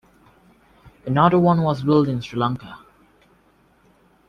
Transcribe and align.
Another 1.05 1.37
one 1.37 1.61
was 1.61 1.83
built 1.83 2.07
in 2.07 2.21
Sri 2.21 2.39
Lanka. 2.39 2.79